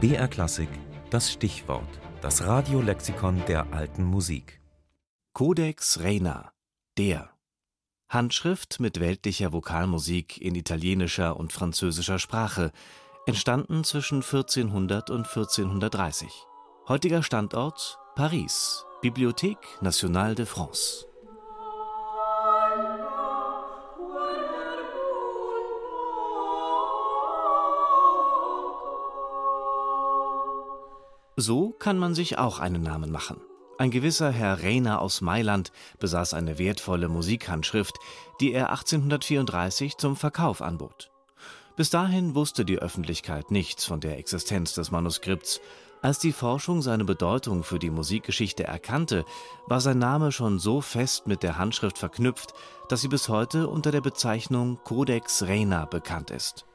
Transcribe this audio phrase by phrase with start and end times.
[0.00, 0.70] BR Klassik,
[1.10, 4.62] das Stichwort, das Radiolexikon der alten Musik.
[5.34, 6.54] Codex Reina,
[6.96, 7.28] der.
[8.08, 12.72] Handschrift mit weltlicher Vokalmusik in italienischer und französischer Sprache,
[13.26, 16.30] entstanden zwischen 1400 und 1430.
[16.88, 21.09] Heutiger Standort Paris, Bibliothèque Nationale de France.
[31.40, 33.40] So kann man sich auch einen Namen machen.
[33.78, 37.96] Ein gewisser Herr Reyner aus Mailand besaß eine wertvolle Musikhandschrift,
[38.42, 41.10] die er 1834 zum Verkauf anbot.
[41.76, 45.62] Bis dahin wusste die Öffentlichkeit nichts von der Existenz des Manuskripts.
[46.02, 49.24] Als die Forschung seine Bedeutung für die Musikgeschichte erkannte,
[49.66, 52.52] war sein Name schon so fest mit der Handschrift verknüpft,
[52.90, 56.66] dass sie bis heute unter der Bezeichnung Codex Reina bekannt ist.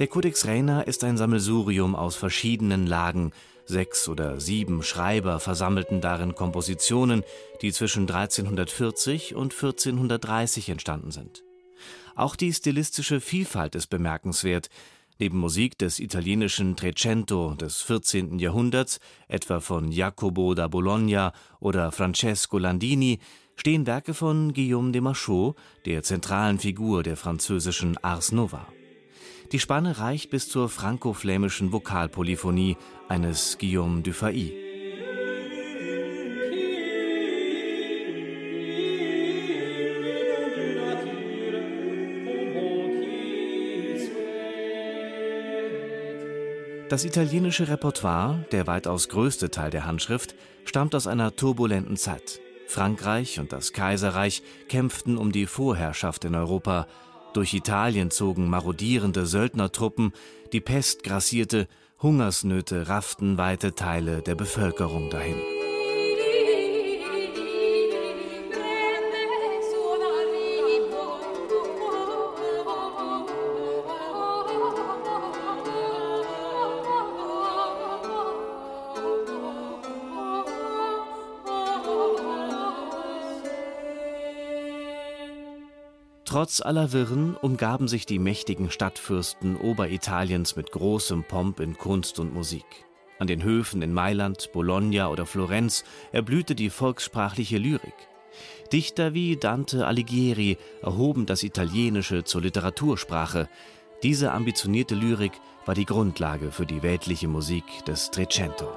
[0.00, 3.32] Der Codex Reina ist ein Sammelsurium aus verschiedenen Lagen.
[3.66, 7.22] Sechs oder sieben Schreiber versammelten darin Kompositionen,
[7.60, 11.44] die zwischen 1340 und 1430 entstanden sind.
[12.16, 14.70] Auch die stilistische Vielfalt ist bemerkenswert.
[15.18, 18.38] Neben Musik des italienischen Trecento des 14.
[18.38, 23.18] Jahrhunderts, etwa von Jacopo da Bologna oder Francesco Landini,
[23.54, 28.66] stehen Werke von Guillaume de Machaut, der zentralen Figur der französischen Ars Nova.
[29.52, 32.76] Die Spanne reicht bis zur franco-flämischen Vokalpolyphonie
[33.08, 34.54] eines Guillaume Dufay.
[46.88, 52.40] Das italienische Repertoire, der weitaus größte Teil der Handschrift, stammt aus einer turbulenten Zeit.
[52.68, 56.86] Frankreich und das Kaiserreich kämpften um die Vorherrschaft in Europa,
[57.32, 60.12] durch Italien zogen marodierende Söldnertruppen,
[60.52, 61.68] die Pest grassierte,
[62.02, 65.59] Hungersnöte rafften weite Teile der Bevölkerung dahin.
[86.30, 92.32] Trotz aller Wirren umgaben sich die mächtigen Stadtfürsten Oberitaliens mit großem Pomp in Kunst und
[92.32, 92.64] Musik.
[93.18, 95.82] An den Höfen in Mailand, Bologna oder Florenz
[96.12, 97.96] erblühte die volkssprachliche Lyrik.
[98.72, 103.48] Dichter wie Dante Alighieri erhoben das Italienische zur Literatursprache.
[104.04, 105.32] Diese ambitionierte Lyrik
[105.66, 108.68] war die Grundlage für die weltliche Musik des Trecento.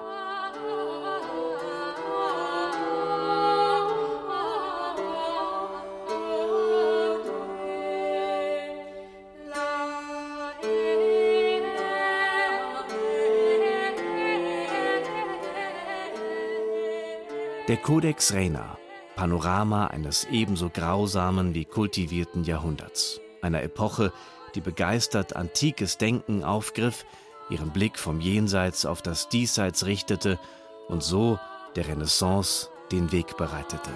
[17.69, 18.78] Der Codex Reina,
[19.16, 24.12] Panorama eines ebenso grausamen wie kultivierten Jahrhunderts, einer Epoche,
[24.53, 27.06] die begeistert antikes Denken aufgriff,
[27.50, 30.40] ihren Blick vom Jenseits auf das Diesseits richtete
[30.90, 31.40] und so
[31.78, 33.91] der Renaissance den Weg bereitete.